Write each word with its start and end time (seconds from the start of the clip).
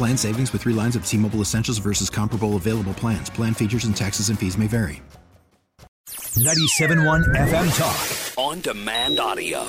Plan 0.00 0.16
savings 0.16 0.50
with 0.54 0.62
three 0.62 0.72
lines 0.72 0.96
of 0.96 1.04
T 1.04 1.18
Mobile 1.18 1.42
Essentials 1.42 1.76
versus 1.76 2.08
comparable 2.08 2.56
available 2.56 2.94
plans. 2.94 3.28
Plan 3.28 3.52
features 3.52 3.84
and 3.84 3.94
taxes 3.94 4.30
and 4.30 4.38
fees 4.38 4.56
may 4.56 4.66
vary. 4.66 5.02
97.1 6.08 7.36
FM 7.36 7.76
Talk. 7.76 8.38
On 8.38 8.62
demand 8.62 9.20
audio. 9.20 9.62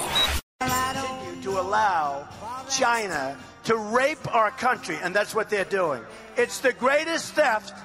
to 1.41 1.49
allow 1.59 2.29
China 2.69 3.37
to 3.65 3.75
rape 3.75 4.33
our 4.33 4.51
country, 4.51 4.95
and 5.03 5.13
that's 5.13 5.35
what 5.35 5.49
they're 5.49 5.65
doing. 5.65 6.01
It's 6.37 6.59
the 6.59 6.71
greatest 6.71 7.33
theft 7.33 7.77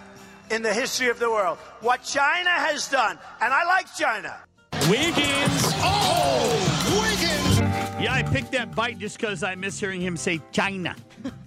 in 0.48 0.62
the 0.62 0.72
history 0.72 1.08
of 1.08 1.18
the 1.18 1.28
world. 1.28 1.58
What 1.80 2.04
China 2.04 2.50
has 2.50 2.86
done, 2.88 3.18
and 3.40 3.52
I 3.52 3.64
like 3.64 3.92
China. 3.96 4.36
Wiggins. 4.88 5.62
Oh, 5.82 6.46
Wiggins. 7.02 7.58
Yeah, 8.00 8.14
I 8.14 8.22
picked 8.22 8.52
that 8.52 8.72
bite 8.72 9.00
just 9.00 9.18
because 9.18 9.42
I 9.42 9.56
miss 9.56 9.80
hearing 9.80 10.00
him 10.00 10.16
say 10.16 10.40
China. 10.52 10.94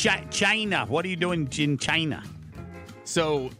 Chi- 0.00 0.24
China. 0.30 0.86
What 0.86 1.04
are 1.04 1.08
you 1.08 1.16
doing 1.16 1.48
in 1.58 1.78
China? 1.78 2.22
So, 3.04 3.50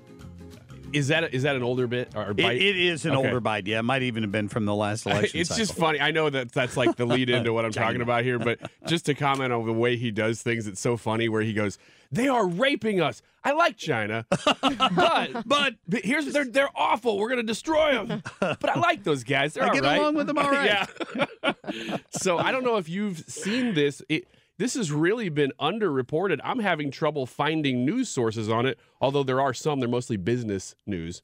is 0.92 1.08
that 1.08 1.34
is 1.34 1.42
that 1.42 1.56
an 1.56 1.62
older 1.62 1.86
bit 1.86 2.14
or 2.14 2.30
It, 2.30 2.38
it 2.40 2.76
is 2.76 3.04
an 3.04 3.12
Okay. 3.12 3.26
older 3.26 3.40
bite. 3.40 3.66
Yeah, 3.66 3.80
it 3.80 3.82
might 3.82 4.02
even 4.02 4.22
have 4.22 4.32
been 4.32 4.48
from 4.48 4.64
the 4.64 4.74
last 4.74 5.06
election. 5.06 5.40
It's 5.40 5.56
just 5.56 5.74
funny. 5.74 6.00
I 6.00 6.10
know 6.10 6.30
that 6.30 6.52
that's 6.52 6.76
like 6.76 6.96
the 6.96 7.04
lead 7.06 7.30
into 7.30 7.52
what 7.52 7.64
I'm 7.64 7.72
talking 7.72 8.00
about 8.00 8.24
here, 8.24 8.38
but 8.38 8.58
just 8.86 9.06
to 9.06 9.14
comment 9.14 9.52
on 9.52 9.66
the 9.66 9.72
way 9.72 9.96
he 9.96 10.10
does 10.10 10.42
things, 10.42 10.66
it's 10.66 10.80
so 10.80 10.96
funny. 10.96 11.28
Where 11.28 11.42
he 11.42 11.52
goes, 11.52 11.78
"They 12.10 12.28
are 12.28 12.46
raping 12.46 13.00
us." 13.00 13.22
I 13.46 13.52
like 13.52 13.76
China, 13.76 14.24
but 14.96 15.30
but 15.46 15.74
here's 16.02 16.26
they're 16.32 16.46
they're 16.46 16.70
awful. 16.74 17.18
We're 17.18 17.28
gonna 17.28 17.42
destroy 17.42 17.92
them. 18.04 18.22
But 18.40 18.68
I 18.70 18.78
like 18.78 19.04
those 19.04 19.22
guys. 19.24 19.52
They're 19.54 19.64
I 19.64 19.74
get 19.74 19.82
right. 19.82 19.98
along 19.98 20.14
with 20.14 20.26
them 20.28 20.38
all 20.38 20.50
right. 20.50 20.88
yeah. 21.14 21.96
so 22.10 22.38
I 22.38 22.52
don't 22.52 22.64
know 22.64 22.76
if 22.78 22.88
you've 22.88 23.18
seen 23.18 23.74
this. 23.74 24.02
It, 24.08 24.26
this 24.58 24.74
has 24.74 24.92
really 24.92 25.28
been 25.28 25.52
underreported. 25.60 26.38
I'm 26.44 26.60
having 26.60 26.90
trouble 26.90 27.26
finding 27.26 27.84
news 27.84 28.08
sources 28.08 28.48
on 28.48 28.66
it, 28.66 28.78
although 29.00 29.24
there 29.24 29.40
are 29.40 29.54
some. 29.54 29.80
They're 29.80 29.88
mostly 29.88 30.16
business 30.16 30.74
news. 30.86 31.22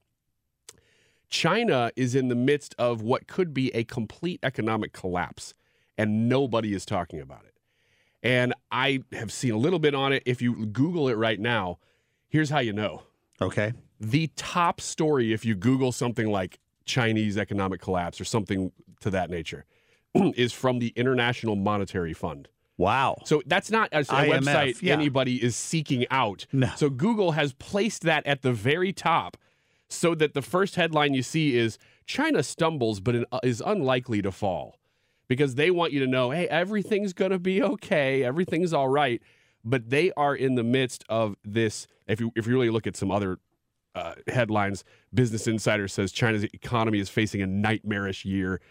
China 1.28 1.92
is 1.94 2.16
in 2.16 2.28
the 2.28 2.34
midst 2.34 2.74
of 2.76 3.02
what 3.02 3.28
could 3.28 3.54
be 3.54 3.72
a 3.74 3.84
complete 3.84 4.40
economic 4.42 4.92
collapse, 4.92 5.54
and 5.96 6.28
nobody 6.28 6.74
is 6.74 6.84
talking 6.84 7.20
about 7.20 7.44
it. 7.44 7.54
And 8.22 8.52
I 8.72 9.00
have 9.12 9.32
seen 9.32 9.52
a 9.52 9.58
little 9.58 9.78
bit 9.78 9.94
on 9.94 10.12
it. 10.12 10.24
If 10.26 10.42
you 10.42 10.66
Google 10.66 11.08
it 11.08 11.16
right 11.16 11.38
now, 11.38 11.78
here's 12.28 12.50
how 12.50 12.58
you 12.58 12.72
know. 12.72 13.02
Okay. 13.40 13.72
The 14.00 14.28
top 14.36 14.80
story, 14.80 15.32
if 15.32 15.44
you 15.44 15.54
Google 15.54 15.92
something 15.92 16.30
like 16.30 16.58
Chinese 16.84 17.38
economic 17.38 17.80
collapse 17.80 18.20
or 18.20 18.24
something 18.24 18.72
to 19.00 19.10
that 19.10 19.30
nature, 19.30 19.64
is 20.14 20.52
from 20.52 20.80
the 20.80 20.88
International 20.96 21.54
Monetary 21.54 22.12
Fund. 22.12 22.48
Wow. 22.80 23.18
So 23.26 23.42
that's 23.44 23.70
not 23.70 23.90
a, 23.92 23.98
a 23.98 24.04
IMF, 24.04 24.40
website 24.40 24.82
yeah. 24.82 24.94
anybody 24.94 25.42
is 25.42 25.54
seeking 25.54 26.06
out. 26.10 26.46
No. 26.50 26.70
So 26.76 26.88
Google 26.88 27.32
has 27.32 27.52
placed 27.52 28.04
that 28.04 28.26
at 28.26 28.40
the 28.40 28.52
very 28.52 28.90
top 28.90 29.36
so 29.90 30.14
that 30.14 30.32
the 30.32 30.40
first 30.40 30.76
headline 30.76 31.12
you 31.12 31.22
see 31.22 31.58
is 31.58 31.76
China 32.06 32.42
stumbles 32.42 33.00
but 33.00 33.26
is 33.42 33.60
unlikely 33.64 34.22
to 34.22 34.32
fall 34.32 34.78
because 35.28 35.56
they 35.56 35.70
want 35.70 35.92
you 35.92 36.00
to 36.00 36.06
know, 36.06 36.30
hey, 36.30 36.48
everything's 36.48 37.12
going 37.12 37.32
to 37.32 37.38
be 37.38 37.62
okay, 37.62 38.24
everything's 38.24 38.72
all 38.72 38.88
right. 38.88 39.20
But 39.62 39.90
they 39.90 40.10
are 40.16 40.34
in 40.34 40.54
the 40.54 40.64
midst 40.64 41.04
of 41.10 41.36
this. 41.44 41.86
If 42.06 42.18
you 42.18 42.32
if 42.34 42.46
you 42.46 42.54
really 42.54 42.70
look 42.70 42.86
at 42.86 42.96
some 42.96 43.10
other 43.10 43.40
uh, 43.94 44.14
headlines, 44.26 44.84
Business 45.12 45.46
Insider 45.46 45.86
says 45.86 46.12
China's 46.12 46.44
economy 46.44 46.98
is 46.98 47.10
facing 47.10 47.42
a 47.42 47.46
nightmarish 47.46 48.24
year. 48.24 48.62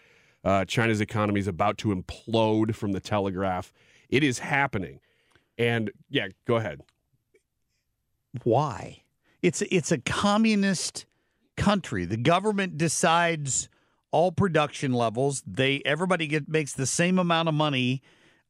Uh, 0.42 0.64
China's 0.64 1.00
economy 1.00 1.38
is 1.38 1.46
about 1.46 1.78
to 1.78 1.94
implode 1.94 2.74
from 2.74 2.90
the 2.90 2.98
Telegraph. 2.98 3.72
It 4.10 4.24
is 4.24 4.40
happening. 4.40 5.00
And 5.56 5.90
yeah, 6.08 6.28
go 6.46 6.56
ahead. 6.56 6.82
Why? 8.42 9.02
It's 9.42 9.62
it's 9.62 9.90
a 9.90 9.98
communist 9.98 11.06
country. 11.56 12.04
The 12.04 12.16
government 12.16 12.76
decides 12.76 13.68
all 14.10 14.32
production 14.32 14.92
levels. 14.92 15.42
They 15.46 15.82
everybody 15.84 16.26
get 16.26 16.48
makes 16.48 16.72
the 16.72 16.86
same 16.86 17.18
amount 17.18 17.48
of 17.48 17.54
money. 17.54 18.02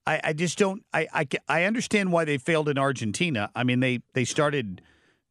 I, 0.06 0.20
I 0.24 0.32
just 0.32 0.58
don't. 0.58 0.84
I, 0.92 1.06
I 1.12 1.26
I 1.48 1.64
understand 1.64 2.12
why 2.12 2.24
they 2.24 2.38
failed 2.38 2.68
in 2.68 2.78
Argentina. 2.78 3.50
I 3.54 3.64
mean 3.64 3.80
they 3.80 4.00
they 4.14 4.24
started 4.24 4.82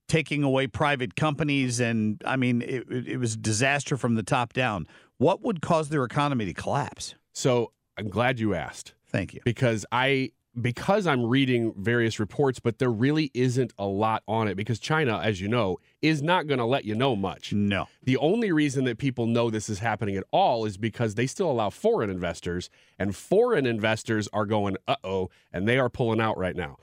taking 0.07 0.43
away 0.43 0.67
private 0.67 1.15
companies, 1.15 1.79
and 1.79 2.21
I 2.25 2.35
mean 2.35 2.61
it, 2.61 2.85
it 2.89 3.07
it 3.07 3.17
was 3.17 3.33
a 3.33 3.37
disaster 3.37 3.97
from 3.97 4.15
the 4.15 4.23
top 4.23 4.53
down. 4.53 4.87
What 5.17 5.41
would 5.41 5.61
cause 5.61 5.89
their 5.89 6.03
economy 6.03 6.45
to 6.45 6.53
collapse? 6.53 7.15
So 7.33 7.73
I'm 7.97 8.09
glad 8.09 8.39
you 8.39 8.53
asked 8.53 8.93
Thank 9.11 9.33
you. 9.33 9.41
because 9.43 9.85
I 9.91 10.31
because 10.59 11.07
I'm 11.07 11.25
reading 11.25 11.73
various 11.77 12.19
reports, 12.19 12.59
but 12.59 12.79
there 12.79 12.91
really 12.91 13.31
isn't 13.33 13.71
a 13.77 13.85
lot 13.85 14.23
on 14.27 14.47
it 14.47 14.55
because 14.55 14.79
China, 14.79 15.19
as 15.19 15.39
you 15.39 15.47
know, 15.47 15.77
is 16.01 16.21
not 16.21 16.47
going 16.47 16.57
to 16.57 16.65
let 16.65 16.85
you 16.85 16.95
know 16.95 17.15
much. 17.15 17.53
No. 17.53 17.87
The 18.03 18.17
only 18.17 18.51
reason 18.51 18.83
that 18.85 18.97
people 18.97 19.27
know 19.27 19.49
this 19.49 19.69
is 19.69 19.79
happening 19.79 20.17
at 20.17 20.23
all 20.31 20.65
is 20.65 20.75
because 20.77 21.15
they 21.15 21.27
still 21.27 21.49
allow 21.49 21.69
foreign 21.69 22.09
investors, 22.09 22.69
and 22.97 23.15
foreign 23.15 23.65
investors 23.65 24.27
are 24.33 24.45
going, 24.45 24.75
uh 24.87 24.95
oh, 25.03 25.29
and 25.53 25.67
they 25.67 25.77
are 25.77 25.89
pulling 25.89 26.19
out 26.19 26.37
right 26.37 26.55
now. 26.55 26.77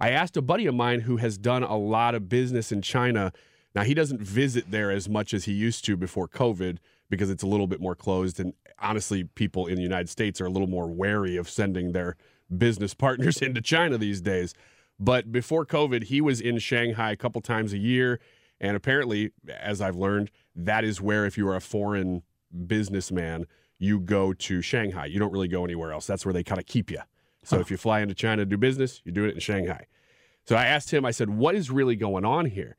I 0.00 0.10
asked 0.10 0.36
a 0.36 0.42
buddy 0.42 0.66
of 0.66 0.74
mine 0.74 1.00
who 1.00 1.18
has 1.18 1.38
done 1.38 1.62
a 1.62 1.76
lot 1.76 2.14
of 2.14 2.28
business 2.28 2.72
in 2.72 2.82
China. 2.82 3.32
Now, 3.74 3.84
he 3.84 3.94
doesn't 3.94 4.20
visit 4.20 4.70
there 4.70 4.90
as 4.90 5.08
much 5.08 5.32
as 5.32 5.44
he 5.44 5.52
used 5.52 5.84
to 5.84 5.96
before 5.96 6.26
COVID 6.26 6.78
because 7.12 7.28
it's 7.28 7.42
a 7.42 7.46
little 7.46 7.66
bit 7.66 7.78
more 7.78 7.94
closed. 7.94 8.40
And 8.40 8.54
honestly, 8.78 9.24
people 9.24 9.66
in 9.66 9.76
the 9.76 9.82
United 9.82 10.08
States 10.08 10.40
are 10.40 10.46
a 10.46 10.48
little 10.48 10.66
more 10.66 10.86
wary 10.86 11.36
of 11.36 11.46
sending 11.46 11.92
their 11.92 12.16
business 12.56 12.94
partners 13.06 13.42
into 13.42 13.60
China 13.60 13.98
these 13.98 14.22
days. 14.22 14.54
But 14.98 15.30
before 15.30 15.66
COVID, 15.66 16.04
he 16.04 16.22
was 16.22 16.40
in 16.40 16.58
Shanghai 16.58 17.12
a 17.12 17.16
couple 17.16 17.42
times 17.42 17.74
a 17.74 17.78
year. 17.78 18.18
And 18.62 18.78
apparently, 18.78 19.32
as 19.46 19.82
I've 19.82 19.94
learned, 19.94 20.30
that 20.56 20.84
is 20.84 21.02
where, 21.02 21.26
if 21.26 21.36
you 21.36 21.46
are 21.48 21.56
a 21.56 21.60
foreign 21.60 22.22
businessman, 22.66 23.44
you 23.78 24.00
go 24.00 24.32
to 24.32 24.62
Shanghai. 24.62 25.04
You 25.04 25.18
don't 25.18 25.32
really 25.32 25.48
go 25.48 25.66
anywhere 25.66 25.92
else. 25.92 26.06
That's 26.06 26.24
where 26.24 26.32
they 26.32 26.42
kind 26.42 26.60
of 26.60 26.64
keep 26.64 26.90
you. 26.90 27.00
So 27.44 27.58
if 27.60 27.70
you 27.70 27.76
fly 27.76 28.00
into 28.00 28.14
China 28.14 28.42
to 28.42 28.46
do 28.46 28.56
business, 28.56 29.02
you're 29.04 29.12
doing 29.12 29.28
it 29.28 29.34
in 29.34 29.40
Shanghai. 29.40 29.84
So 30.46 30.56
I 30.56 30.64
asked 30.64 30.94
him, 30.94 31.04
I 31.04 31.10
said, 31.10 31.28
what 31.28 31.54
is 31.54 31.70
really 31.70 31.96
going 31.96 32.24
on 32.24 32.46
here? 32.46 32.76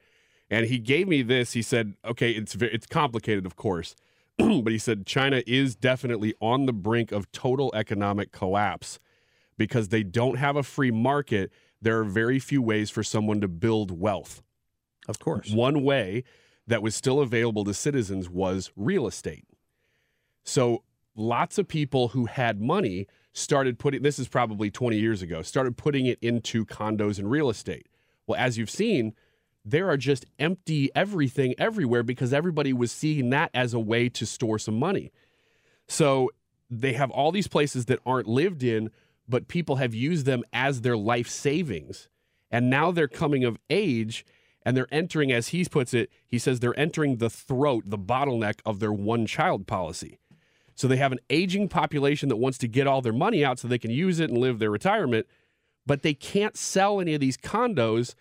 And 0.50 0.66
he 0.66 0.80
gave 0.80 1.08
me 1.08 1.22
this. 1.22 1.54
He 1.54 1.62
said, 1.62 1.94
okay, 2.04 2.32
it's, 2.32 2.56
it's 2.56 2.88
complicated, 2.88 3.46
of 3.46 3.56
course. 3.56 3.96
but 4.64 4.72
he 4.72 4.78
said 4.78 5.06
China 5.06 5.42
is 5.48 5.76
definitely 5.76 6.34
on 6.40 6.66
the 6.66 6.74
brink 6.74 7.12
of 7.12 7.32
total 7.32 7.72
economic 7.76 8.32
collapse 8.32 9.00
because 9.58 9.90
they 9.90 10.04
don't 10.04 10.38
have 10.38 10.56
a 10.56 10.64
free 10.64 10.92
market. 10.92 11.52
There 11.82 12.00
are 12.00 12.04
very 12.04 12.40
few 12.40 12.62
ways 12.62 12.90
for 12.90 13.04
someone 13.04 13.42
to 13.42 13.48
build 13.48 14.00
wealth. 14.00 14.42
Of 15.08 15.20
course. 15.20 15.52
One 15.52 15.84
way 15.84 16.24
that 16.68 16.82
was 16.82 16.96
still 16.96 17.20
available 17.20 17.64
to 17.66 17.74
citizens 17.74 18.30
was 18.30 18.72
real 18.76 19.06
estate. 19.06 19.46
So 20.44 20.84
lots 21.16 21.58
of 21.58 21.68
people 21.68 22.10
who 22.10 22.26
had 22.26 22.62
money 22.62 23.08
started 23.34 23.80
putting 23.80 24.02
this 24.02 24.20
is 24.20 24.28
probably 24.28 24.70
20 24.70 24.98
years 24.98 25.22
ago, 25.22 25.42
started 25.42 25.78
putting 25.78 26.06
it 26.06 26.20
into 26.22 26.66
condos 26.66 27.20
and 27.20 27.30
real 27.30 27.50
estate. 27.50 27.88
Well, 28.28 28.40
as 28.40 28.58
you've 28.58 28.70
seen, 28.70 29.14
there 29.66 29.90
are 29.90 29.98
just 29.98 30.26
empty 30.40 30.90
everything 30.96 31.56
everywhere 31.58 32.04
because 32.04 32.34
everybody 32.34 32.74
was 32.74 32.92
seeing 32.92 33.30
that 33.30 33.50
as 33.54 33.74
a 33.74 33.80
way 33.80 34.10
to 34.10 34.26
store 34.26 34.60
some 34.60 34.78
money. 34.78 35.12
So 35.88 36.32
they 36.70 36.94
have 36.94 37.12
all 37.12 37.32
these 37.32 37.48
places 37.48 37.86
that 37.86 38.00
aren't 38.06 38.28
lived 38.28 38.64
in, 38.64 38.92
but 39.28 39.48
people 39.48 39.78
have 39.78 39.94
used 39.94 40.26
them 40.26 40.44
as 40.52 40.82
their 40.82 40.98
life 40.98 41.30
savings. 41.30 42.10
And 42.52 42.70
now 42.70 42.92
they're 42.92 43.08
coming 43.08 43.44
of 43.44 43.58
age 43.70 44.26
and 44.66 44.76
they're 44.76 44.88
entering, 44.92 45.32
as 45.32 45.50
he 45.50 45.66
puts 45.66 45.94
it, 45.94 46.10
he 46.26 46.40
says 46.40 46.60
they're 46.60 46.78
entering 46.80 47.18
the 47.18 47.30
throat, 47.30 47.84
the 47.88 47.98
bottleneck 47.98 48.60
of 48.66 48.80
their 48.80 48.94
one 48.94 49.26
child 49.26 49.68
policy. 49.68 50.20
So 50.76 50.88
they 50.88 50.98
have 50.98 51.12
an 51.12 51.20
aging 51.30 51.70
population 51.70 52.30
that 52.30 52.38
wants 52.38 52.58
to 52.60 52.68
get 52.68 52.88
all 52.88 53.02
their 53.02 53.14
money 53.14 53.44
out 53.46 53.60
so 53.60 53.68
they 53.68 53.78
can 53.78 53.92
use 53.92 54.20
it 54.20 54.30
and 54.30 54.40
live 54.40 54.60
their 54.60 54.72
retirement, 54.72 55.28
but 55.86 56.02
they 56.02 56.14
can't 56.14 56.58
sell 56.58 57.00
any 57.00 57.14
of 57.14 57.20
these 57.20 57.38
condos 57.38 58.16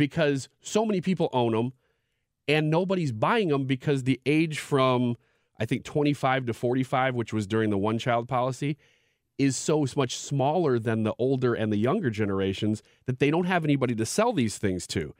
because 0.00 0.48
so 0.62 0.86
many 0.86 1.02
people 1.02 1.28
own 1.34 1.52
them 1.52 1.74
and 2.48 2.70
nobody's 2.70 3.12
buying 3.12 3.48
them 3.48 3.66
because 3.66 4.04
the 4.04 4.18
age 4.24 4.58
from 4.58 5.14
I 5.58 5.66
think 5.66 5.84
25 5.84 6.46
to 6.46 6.54
45, 6.54 7.14
which 7.14 7.34
was 7.34 7.46
during 7.46 7.68
the 7.68 7.76
one 7.76 7.98
child 7.98 8.26
policy, 8.26 8.78
is 9.36 9.58
so 9.58 9.84
much 9.94 10.16
smaller 10.16 10.78
than 10.78 11.02
the 11.02 11.12
older 11.18 11.52
and 11.52 11.70
the 11.70 11.76
younger 11.76 12.08
generations 12.08 12.82
that 13.04 13.18
they 13.18 13.30
don't 13.30 13.44
have 13.44 13.62
anybody 13.62 13.94
to 13.94 14.06
sell 14.06 14.32
these 14.32 14.56
things 14.56 14.86
to. 14.86 15.14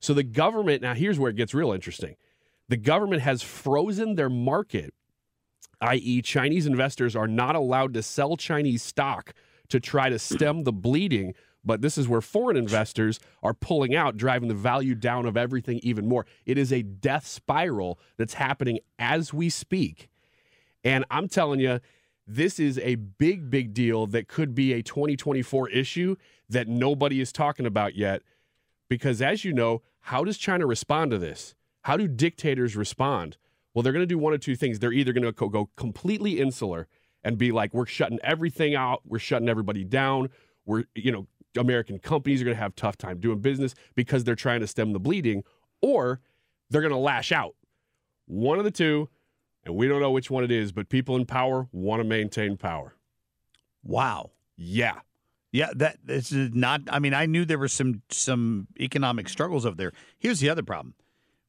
So 0.00 0.12
the 0.12 0.22
government, 0.22 0.82
now 0.82 0.92
here's 0.92 1.18
where 1.18 1.30
it 1.30 1.36
gets 1.36 1.54
real 1.54 1.72
interesting. 1.72 2.16
The 2.68 2.76
government 2.76 3.22
has 3.22 3.40
frozen 3.42 4.16
their 4.16 4.28
market, 4.28 4.92
i.e., 5.80 6.20
Chinese 6.20 6.66
investors 6.66 7.16
are 7.16 7.28
not 7.28 7.56
allowed 7.56 7.94
to 7.94 8.02
sell 8.02 8.36
Chinese 8.36 8.82
stock 8.82 9.32
to 9.70 9.80
try 9.80 10.10
to 10.10 10.18
stem 10.18 10.64
the 10.64 10.72
bleeding. 10.72 11.34
But 11.66 11.82
this 11.82 11.98
is 11.98 12.08
where 12.08 12.20
foreign 12.20 12.56
investors 12.56 13.18
are 13.42 13.52
pulling 13.52 13.94
out, 13.94 14.16
driving 14.16 14.48
the 14.48 14.54
value 14.54 14.94
down 14.94 15.26
of 15.26 15.36
everything 15.36 15.80
even 15.82 16.08
more. 16.08 16.24
It 16.46 16.56
is 16.56 16.72
a 16.72 16.82
death 16.82 17.26
spiral 17.26 17.98
that's 18.16 18.34
happening 18.34 18.78
as 19.00 19.34
we 19.34 19.50
speak. 19.50 20.08
And 20.84 21.04
I'm 21.10 21.28
telling 21.28 21.58
you, 21.58 21.80
this 22.24 22.60
is 22.60 22.78
a 22.78 22.94
big, 22.94 23.50
big 23.50 23.74
deal 23.74 24.06
that 24.06 24.28
could 24.28 24.54
be 24.54 24.72
a 24.72 24.82
2024 24.82 25.68
issue 25.70 26.14
that 26.48 26.68
nobody 26.68 27.20
is 27.20 27.32
talking 27.32 27.66
about 27.66 27.96
yet. 27.96 28.22
Because 28.88 29.20
as 29.20 29.44
you 29.44 29.52
know, 29.52 29.82
how 30.02 30.22
does 30.22 30.38
China 30.38 30.66
respond 30.66 31.10
to 31.10 31.18
this? 31.18 31.56
How 31.82 31.96
do 31.96 32.06
dictators 32.06 32.76
respond? 32.76 33.36
Well, 33.74 33.82
they're 33.82 33.92
going 33.92 34.04
to 34.04 34.06
do 34.06 34.18
one 34.18 34.32
of 34.32 34.40
two 34.40 34.56
things. 34.56 34.78
They're 34.78 34.92
either 34.92 35.12
going 35.12 35.24
to 35.24 35.32
go 35.32 35.68
completely 35.76 36.38
insular 36.40 36.86
and 37.24 37.36
be 37.36 37.50
like, 37.50 37.74
we're 37.74 37.86
shutting 37.86 38.20
everything 38.22 38.76
out, 38.76 39.02
we're 39.04 39.18
shutting 39.18 39.48
everybody 39.48 39.82
down, 39.82 40.30
we're, 40.64 40.84
you 40.94 41.10
know, 41.10 41.26
American 41.56 41.98
companies 41.98 42.40
are 42.40 42.44
going 42.44 42.56
to 42.56 42.62
have 42.62 42.74
tough 42.76 42.96
time 42.96 43.18
doing 43.20 43.40
business 43.40 43.74
because 43.94 44.24
they're 44.24 44.34
trying 44.34 44.60
to 44.60 44.66
stem 44.66 44.92
the 44.92 45.00
bleeding, 45.00 45.42
or 45.82 46.20
they're 46.70 46.80
going 46.82 46.92
to 46.92 46.98
lash 46.98 47.32
out. 47.32 47.54
One 48.26 48.58
of 48.58 48.64
the 48.64 48.70
two, 48.70 49.08
and 49.64 49.74
we 49.76 49.88
don't 49.88 50.00
know 50.00 50.10
which 50.10 50.30
one 50.30 50.44
it 50.44 50.50
is, 50.50 50.72
but 50.72 50.88
people 50.88 51.16
in 51.16 51.26
power 51.26 51.68
want 51.72 52.00
to 52.00 52.04
maintain 52.04 52.56
power. 52.56 52.94
Wow. 53.82 54.30
Yeah. 54.56 55.00
Yeah, 55.52 55.70
that 55.76 55.98
this 56.04 56.32
is 56.32 56.50
not. 56.52 56.82
I 56.90 56.98
mean, 56.98 57.14
I 57.14 57.24
knew 57.26 57.44
there 57.44 57.58
were 57.58 57.68
some 57.68 58.02
some 58.10 58.66
economic 58.78 59.28
struggles 59.28 59.64
over 59.64 59.76
there. 59.76 59.92
Here's 60.18 60.40
the 60.40 60.50
other 60.50 60.62
problem: 60.62 60.94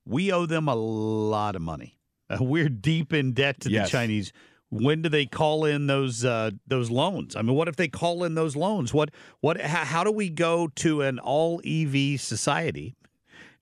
we 0.06 0.32
owe 0.32 0.46
them 0.46 0.70
a 0.70 0.76
lot 0.76 1.56
of 1.58 1.62
money. 1.62 1.98
Uh, 2.30 2.38
we're 2.42 2.70
deep 2.70 3.12
in 3.12 3.34
debt 3.34 3.60
to 3.62 3.70
Yes. 3.72 3.88
the 3.88 3.92
Chinese. 3.98 4.32
When 4.70 5.02
do 5.02 5.10
they 5.10 5.26
call 5.26 5.64
in 5.64 5.88
those 5.88 6.26
uh, 6.26 6.52
those 6.66 6.90
loans? 6.92 7.36
I 7.36 7.42
mean, 7.42 7.56
what 7.56 7.68
if 7.68 7.78
they 7.78 7.88
call 7.88 8.24
in 8.24 8.36
those 8.36 8.56
loans? 8.56 8.94
What 8.94 9.12
what? 9.40 9.62
How, 9.62 9.86
how 9.86 10.04
do 10.04 10.12
we 10.12 10.30
go 10.30 10.68
to 10.76 11.02
an 11.02 11.20
all 11.20 11.62
EV 11.66 12.20
society 12.20 12.96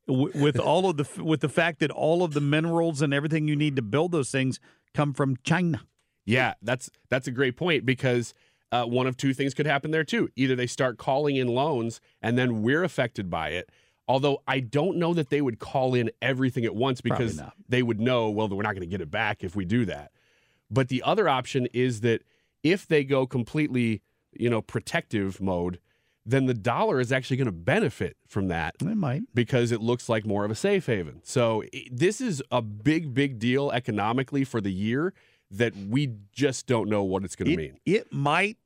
w- 0.08 0.32
with 0.34 0.60
all 0.60 0.90
of 0.90 0.98
the 0.98 1.24
with 1.24 1.42
the 1.42 1.50
fact 1.50 1.80
that 1.80 1.92
all 1.92 2.24
of 2.24 2.34
the 2.34 2.42
minerals 2.42 3.02
and 3.02 3.14
everything 3.14 3.48
you 3.48 3.56
need 3.56 3.76
to 3.76 3.82
build 3.84 4.12
those 4.12 4.32
things 4.32 4.60
come 4.94 5.14
from 5.14 5.38
China? 5.44 5.82
Yeah, 6.26 6.56
that's 6.62 6.90
that's 7.10 7.28
a 7.28 7.32
great 7.32 7.56
point 7.56 7.86
because 7.86 8.34
uh, 8.72 8.86
one 8.86 9.06
of 9.06 9.16
two 9.16 9.34
things 9.34 9.54
could 9.54 9.68
happen 9.68 9.92
there 9.92 10.04
too. 10.04 10.30
Either 10.36 10.56
they 10.56 10.68
start 10.68 10.98
calling 10.98 11.36
in 11.36 11.48
loans 11.48 12.02
and 12.22 12.38
then 12.38 12.64
we're 12.64 12.84
affected 12.84 13.30
by 13.30 13.50
it. 13.50 13.70
Although 14.08 14.44
I 14.48 14.60
don't 14.60 14.98
know 14.98 15.14
that 15.14 15.30
they 15.30 15.42
would 15.42 15.60
call 15.60 15.96
in 15.96 16.12
everything 16.22 16.66
at 16.66 16.76
once 16.76 17.02
because 17.02 17.38
they 17.68 17.82
would 17.82 18.00
know, 18.00 18.30
well, 18.30 18.48
we're 18.48 18.62
not 18.62 18.74
going 18.74 18.82
to 18.82 18.88
get 18.88 19.02
it 19.02 19.10
back 19.10 19.44
if 19.44 19.56
we 19.56 19.66
do 19.66 19.86
that. 19.86 20.12
But 20.70 20.90
the 20.90 21.04
other 21.04 21.28
option 21.30 21.68
is 21.74 22.02
that 22.02 22.22
if 22.64 22.88
they 22.88 23.04
go 23.04 23.26
completely, 23.28 24.02
you 24.34 24.50
know, 24.50 24.62
protective 24.62 25.40
mode, 25.40 25.80
then 26.26 26.48
the 26.48 26.56
dollar 26.56 27.00
is 27.00 27.12
actually 27.12 27.38
going 27.38 27.46
to 27.46 27.52
benefit 27.52 28.18
from 28.28 28.48
that 28.48 28.76
They 28.80 28.96
might. 28.96 29.22
because 29.36 29.72
it 29.72 29.80
looks 29.80 30.10
like 30.10 30.26
more 30.26 30.44
of 30.44 30.50
a 30.50 30.56
safe 30.56 30.88
haven. 30.88 31.22
So 31.24 31.64
this 31.92 32.20
is 32.20 32.42
a 32.52 32.64
big, 32.64 33.14
big 33.14 33.38
deal 33.38 33.72
economically 33.72 34.44
for 34.44 34.60
the 34.60 34.72
year 34.72 35.14
that 35.52 35.76
we 35.76 36.14
just 36.34 36.66
don't 36.66 36.90
know 36.90 37.04
what 37.04 37.24
it's 37.24 37.36
going 37.36 37.52
to 37.52 37.58
mean. 37.58 37.78
It 37.86 38.12
might 38.12 38.58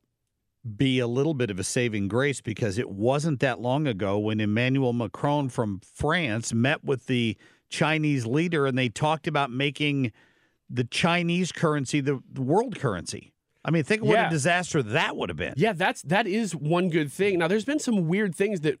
be 0.76 0.98
a 0.98 1.06
little 1.06 1.34
bit 1.34 1.50
of 1.50 1.58
a 1.58 1.64
saving 1.64 2.08
grace 2.08 2.40
because 2.40 2.78
it 2.78 2.90
wasn't 2.90 3.40
that 3.40 3.60
long 3.60 3.86
ago 3.86 4.18
when 4.18 4.40
Emmanuel 4.40 4.94
Macron 4.94 5.50
from 5.50 5.80
France 5.94 6.54
met 6.54 6.82
with 6.82 7.06
the 7.06 7.36
Chinese 7.68 8.24
leader 8.26 8.66
and 8.66 8.76
they 8.76 8.88
talked 8.88 9.26
about 9.26 9.50
making 9.50 10.12
the 10.70 10.84
Chinese 10.84 11.50
currency 11.52 12.00
the, 12.00 12.22
the 12.32 12.42
world 12.42 12.78
currency. 12.78 13.32
I 13.64 13.70
mean, 13.70 13.82
think 13.84 14.00
of 14.02 14.08
what 14.08 14.14
Yeah. 14.14 14.28
a 14.28 14.30
disaster 14.30 14.82
that 14.82 15.16
would 15.16 15.28
have 15.28 15.36
been. 15.36 15.54
Yeah, 15.56 15.72
that's 15.74 16.00
that 16.02 16.26
is 16.26 16.54
one 16.56 16.88
good 16.88 17.12
thing. 17.12 17.38
Now, 17.38 17.48
there's 17.48 17.64
been 17.66 17.78
some 17.80 18.08
weird 18.08 18.34
things 18.34 18.60
that 18.62 18.78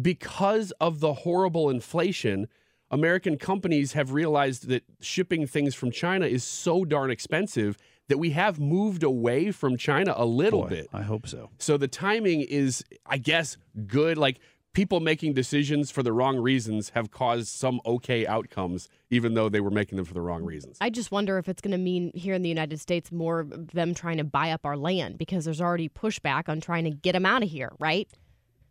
because 0.00 0.70
of 0.80 1.00
the 1.00 1.12
horrible 1.14 1.68
inflation, 1.70 2.46
American 2.90 3.36
companies 3.38 3.92
have 3.94 4.12
realized 4.12 4.68
that 4.68 4.84
shipping 5.00 5.46
things 5.46 5.74
from 5.74 5.90
China 5.90 6.26
is 6.26 6.44
so 6.44 6.84
darn 6.84 7.10
expensive 7.10 7.76
that 8.08 8.18
we 8.18 8.30
have 8.30 8.58
moved 8.58 9.02
away 9.02 9.50
from 9.52 9.76
China 9.76 10.12
a 10.16 10.26
little 10.26 10.62
Boy, 10.62 10.68
bit. 10.68 10.88
I 10.92 11.02
hope 11.02 11.28
so. 11.28 11.50
So 11.58 11.76
the 11.76 11.86
timing 11.88 12.40
is, 12.40 12.84
I 13.06 13.18
guess, 13.18 13.56
good. 13.86 14.18
Like 14.18 14.38
people 14.72 15.00
making 15.00 15.32
decisions 15.32 15.90
for 15.90 16.02
the 16.02 16.12
wrong 16.12 16.38
reasons 16.38 16.90
have 16.90 17.10
caused 17.10 17.48
some 17.48 17.80
okay 17.84 18.26
outcomes, 18.26 18.88
even 19.10 19.34
though 19.34 19.48
they 19.48 19.60
were 19.60 19.70
making 19.70 19.96
them 19.96 20.04
for 20.04 20.14
the 20.14 20.20
wrong 20.20 20.44
reasons. 20.44 20.78
I 20.80 20.90
just 20.90 21.10
wonder 21.10 21.38
if 21.38 21.48
it's 21.48 21.60
going 21.60 21.72
to 21.72 21.78
mean 21.78 22.12
here 22.14 22.34
in 22.34 22.42
the 22.42 22.48
United 22.48 22.80
States 22.80 23.10
more 23.10 23.40
of 23.40 23.72
them 23.72 23.94
trying 23.94 24.18
to 24.18 24.24
buy 24.24 24.50
up 24.50 24.64
our 24.64 24.76
land 24.76 25.18
because 25.18 25.44
there's 25.44 25.60
already 25.60 25.88
pushback 25.88 26.48
on 26.48 26.60
trying 26.60 26.84
to 26.84 26.90
get 26.90 27.12
them 27.12 27.26
out 27.26 27.42
of 27.42 27.48
here, 27.48 27.72
right? 27.80 28.08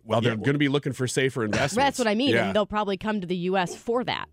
Well, 0.04 0.22
they're 0.22 0.36
going 0.36 0.54
to 0.54 0.60
be 0.60 0.69
looking 0.69 0.94
for 0.94 1.07
safer 1.07 1.44
investments. 1.44 1.75
That's 1.75 2.00
what 2.00 2.07
I 2.07 2.16
mean. 2.16 2.30
Yeah. 2.30 2.48
And 2.48 2.56
they'll 2.56 2.66
probably 2.66 2.98
come 2.98 3.22
to 3.22 3.28
the 3.28 3.36
U.S. 3.36 3.75
for 3.75 4.04
that. 4.06 4.28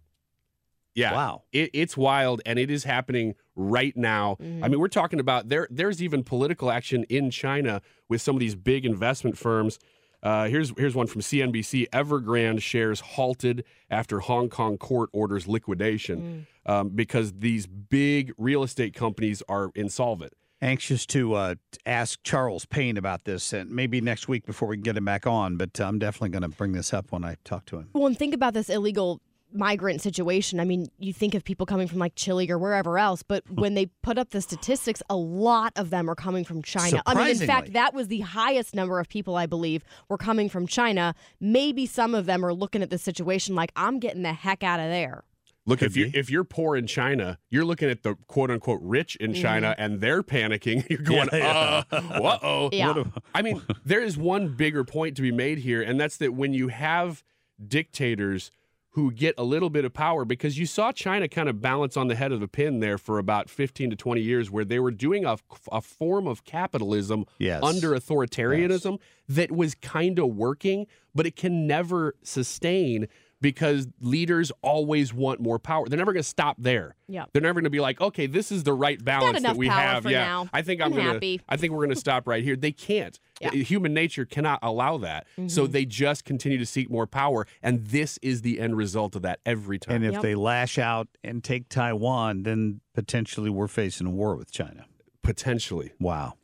Yeah. 0.94 1.12
Wow. 1.12 1.42
It, 1.52 1.70
it's 1.74 1.96
wild 1.96 2.40
and 2.46 2.58
it 2.58 2.70
is 2.70 2.84
happening 2.84 3.34
right 3.54 3.94
now. 3.96 4.38
Mm-hmm. 4.40 4.64
I 4.64 4.68
mean, 4.68 4.80
we're 4.80 4.88
talking 4.88 5.20
about 5.20 5.50
there 5.50 5.68
there's 5.70 6.02
even 6.02 6.24
political 6.24 6.70
action 6.70 7.04
in 7.10 7.30
China 7.30 7.82
with 8.08 8.22
some 8.22 8.34
of 8.34 8.40
these 8.40 8.54
big 8.54 8.86
investment 8.86 9.36
firms. 9.36 9.78
Uh, 10.26 10.48
here's 10.48 10.72
here's 10.76 10.96
one 10.96 11.06
from 11.06 11.20
CNBC. 11.20 11.88
Evergrande 11.90 12.60
shares 12.60 12.98
halted 12.98 13.64
after 13.88 14.18
Hong 14.18 14.48
Kong 14.48 14.76
court 14.76 15.08
orders 15.12 15.46
liquidation 15.46 16.48
um, 16.66 16.88
because 16.88 17.32
these 17.34 17.68
big 17.68 18.32
real 18.36 18.64
estate 18.64 18.92
companies 18.92 19.40
are 19.48 19.70
insolvent. 19.76 20.32
Anxious 20.60 21.06
to 21.06 21.34
uh, 21.34 21.54
ask 21.84 22.18
Charles 22.24 22.64
Payne 22.66 22.96
about 22.96 23.22
this, 23.24 23.52
and 23.52 23.70
maybe 23.70 24.00
next 24.00 24.26
week 24.26 24.44
before 24.44 24.66
we 24.66 24.74
can 24.74 24.82
get 24.82 24.96
him 24.96 25.04
back 25.04 25.28
on. 25.28 25.58
But 25.58 25.78
I'm 25.78 26.00
definitely 26.00 26.30
going 26.30 26.42
to 26.50 26.56
bring 26.56 26.72
this 26.72 26.92
up 26.92 27.12
when 27.12 27.24
I 27.24 27.36
talk 27.44 27.64
to 27.66 27.76
him. 27.76 27.90
Well, 27.92 28.08
and 28.08 28.18
think 28.18 28.34
about 28.34 28.52
this 28.52 28.68
illegal 28.68 29.20
migrant 29.56 30.00
situation. 30.00 30.60
I 30.60 30.64
mean, 30.64 30.88
you 30.98 31.12
think 31.12 31.34
of 31.34 31.44
people 31.44 31.66
coming 31.66 31.88
from 31.88 31.98
like 31.98 32.14
Chile 32.14 32.50
or 32.50 32.58
wherever 32.58 32.98
else, 32.98 33.22
but 33.22 33.42
when 33.50 33.74
they 33.74 33.86
put 34.02 34.18
up 34.18 34.30
the 34.30 34.40
statistics, 34.40 35.02
a 35.08 35.16
lot 35.16 35.72
of 35.76 35.90
them 35.90 36.08
are 36.10 36.14
coming 36.14 36.44
from 36.44 36.62
China. 36.62 37.02
I 37.06 37.14
mean, 37.14 37.28
in 37.28 37.46
fact, 37.46 37.72
that 37.72 37.94
was 37.94 38.08
the 38.08 38.20
highest 38.20 38.74
number 38.74 39.00
of 39.00 39.08
people 39.08 39.36
I 39.36 39.46
believe 39.46 39.84
were 40.08 40.18
coming 40.18 40.48
from 40.48 40.66
China. 40.66 41.14
Maybe 41.40 41.86
some 41.86 42.14
of 42.14 42.26
them 42.26 42.44
are 42.44 42.54
looking 42.54 42.82
at 42.82 42.90
the 42.90 42.98
situation 42.98 43.54
like, 43.54 43.72
I'm 43.76 43.98
getting 43.98 44.22
the 44.22 44.32
heck 44.32 44.62
out 44.62 44.80
of 44.80 44.86
there. 44.86 45.24
Look, 45.68 45.80
Could 45.80 45.90
if 45.90 45.96
you 45.96 46.10
be. 46.10 46.16
if 46.16 46.30
you're 46.30 46.44
poor 46.44 46.76
in 46.76 46.86
China, 46.86 47.38
you're 47.50 47.64
looking 47.64 47.90
at 47.90 48.04
the 48.04 48.14
quote 48.28 48.52
unquote 48.52 48.80
rich 48.82 49.16
in 49.16 49.34
China, 49.34 49.74
and 49.76 50.00
they're 50.00 50.22
panicking. 50.22 50.88
You're 50.90 51.00
going, 51.00 51.28
Yeah, 51.32 51.82
uh, 51.90 51.96
uh 51.96 52.38
oh. 52.40 52.70
Yeah. 52.72 53.02
I 53.34 53.42
mean, 53.42 53.60
there 53.84 54.00
is 54.00 54.16
one 54.16 54.54
bigger 54.54 54.84
point 54.84 55.16
to 55.16 55.22
be 55.22 55.32
made 55.32 55.58
here, 55.58 55.82
and 55.82 55.98
that's 55.98 56.18
that 56.18 56.34
when 56.34 56.52
you 56.52 56.68
have 56.68 57.24
dictators 57.66 58.52
who 58.96 59.12
get 59.12 59.34
a 59.36 59.44
little 59.44 59.68
bit 59.68 59.84
of 59.84 59.92
power, 59.92 60.24
because 60.24 60.58
you 60.58 60.64
saw 60.64 60.90
China 60.90 61.28
kind 61.28 61.50
of 61.50 61.60
balance 61.60 61.98
on 61.98 62.08
the 62.08 62.14
head 62.14 62.32
of 62.32 62.40
the 62.40 62.48
pin 62.48 62.80
there 62.80 62.96
for 62.96 63.18
about 63.18 63.50
15 63.50 63.90
to 63.90 63.96
20 63.96 64.22
years, 64.22 64.50
where 64.50 64.64
they 64.64 64.78
were 64.78 64.90
doing 64.90 65.26
a, 65.26 65.36
a 65.70 65.82
form 65.82 66.26
of 66.26 66.44
capitalism 66.46 67.26
Yes. 67.38 67.62
under 67.62 67.90
authoritarianism 67.90 68.98
that 69.28 69.52
was 69.52 69.74
kind 69.74 70.18
of 70.18 70.28
working, 70.28 70.86
but 71.14 71.26
it 71.26 71.36
can 71.36 71.66
never 71.66 72.14
sustain 72.22 73.06
because 73.46 73.86
leaders 74.00 74.50
always 74.60 75.14
want 75.14 75.38
more 75.38 75.56
power. 75.60 75.88
They're 75.88 75.96
never 75.96 76.12
going 76.12 76.24
to 76.24 76.28
stop 76.28 76.56
there. 76.58 76.96
Yeah. 77.06 77.26
They're 77.32 77.40
never 77.40 77.54
going 77.60 77.64
to 77.64 77.70
be 77.70 77.78
like, 77.78 78.00
okay, 78.00 78.26
this 78.26 78.50
is 78.50 78.64
the 78.64 78.72
right 78.72 79.02
balance 79.04 79.40
that 79.42 79.54
we 79.54 79.68
power 79.68 79.80
have. 79.80 80.02
for 80.02 80.10
yeah. 80.10 80.24
now. 80.24 80.48
I 80.52 80.62
think 80.62 80.80
I'm, 80.80 80.86
I'm 80.86 80.92
going 80.94 81.06
to 81.06 81.12
happy. 81.12 81.40
I 81.48 81.56
think 81.56 81.72
we're 81.72 81.84
going 81.84 81.94
to 81.94 82.00
stop 82.00 82.26
right 82.26 82.42
here. 82.42 82.56
They 82.56 82.72
can't. 82.72 83.20
Yeah. 83.40 83.50
Mm-hmm. 83.50 83.60
Uh, 83.60 83.64
Human 83.64 83.94
nature 83.94 84.24
cannot 84.24 84.58
allow 84.62 84.98
that. 84.98 85.28
So 85.46 85.68
they 85.68 85.84
just 85.84 86.24
continue 86.24 86.58
to 86.58 86.66
seek 86.66 86.90
more 86.90 87.06
power 87.06 87.46
and 87.62 87.86
this 87.86 88.18
is 88.20 88.42
the 88.42 88.58
end 88.58 88.76
result 88.76 89.14
of 89.14 89.22
that 89.22 89.38
every 89.46 89.78
time. 89.78 89.96
And 89.96 90.06
if 90.06 90.12
Yep. 90.14 90.22
they 90.22 90.34
lash 90.34 90.76
out 90.76 91.06
and 91.22 91.44
take 91.44 91.68
Taiwan, 91.68 92.42
then 92.42 92.80
potentially 92.94 93.48
we're 93.48 93.68
facing 93.68 94.08
a 94.08 94.10
war 94.10 94.34
with 94.34 94.50
China. 94.50 94.86
potentially. 95.22 95.92
Wow. 96.00 96.34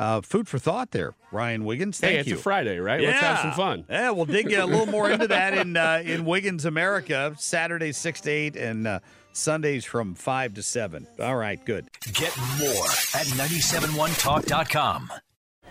Uh, 0.00 0.22
food 0.22 0.48
for 0.48 0.58
thought 0.58 0.92
there, 0.92 1.12
Ryan 1.30 1.66
Wiggins. 1.66 2.00
Thank 2.00 2.14
hey, 2.14 2.20
it's 2.20 2.28
you. 2.30 2.36
a 2.36 2.38
Friday, 2.38 2.78
right? 2.78 3.02
Let's 3.02 3.20
have 3.20 3.40
some 3.40 3.52
fun. 3.52 3.84
Yeah, 3.90 4.12
we'll 4.12 4.24
dig 4.24 4.50
a 4.50 4.64
little 4.64 4.86
more 4.86 5.10
into 5.10 5.28
that 5.28 5.52
in 5.52 5.76
uh, 5.76 6.02
in 6.02 6.24
Wiggins 6.24 6.64
America. 6.64 7.34
Saturdays 7.38 7.98
six 7.98 8.22
to 8.22 8.30
eight 8.30 8.56
and 8.56 8.86
uh, 8.86 9.00
Sundays 9.32 9.84
from 9.84 10.14
five 10.14 10.54
to 10.54 10.62
seven. 10.62 11.06
All 11.20 11.36
right, 11.36 11.62
good. 11.66 11.90
Get 12.14 12.34
more 12.58 12.86
at 13.14 13.26
971talk.com. 13.26 15.10